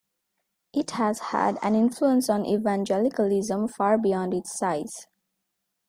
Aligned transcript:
It 0.73 0.89
has 0.97 1.19
had 1.19 1.59
an 1.61 1.75
influence 1.75 2.27
on 2.27 2.43
evangelicalism 2.43 3.67
far 3.67 3.99
beyond 3.99 4.33
its 4.33 4.57
size. 4.57 5.05